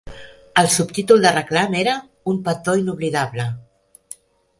El 0.59 0.69
subtítol 0.75 1.21
de 1.27 1.33
reclam 1.35 1.75
era 1.81 1.93
"Un 2.33 2.39
petó 2.47 2.75
inoblidable!" 2.81 3.47